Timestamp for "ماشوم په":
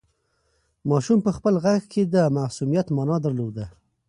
0.89-1.31